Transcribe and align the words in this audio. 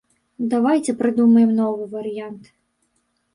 Давайце 0.53 0.95
прыдумаем 1.01 1.51
новы 1.59 1.83
варыянт. 1.93 2.51